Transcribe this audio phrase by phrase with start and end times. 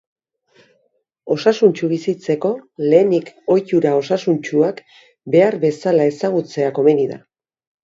[1.35, 2.51] Osasuntsu bizitzeko,
[2.87, 4.83] lehenik ohitura osasuntsuak
[5.37, 7.23] behar bezala ezagutzea komeni da.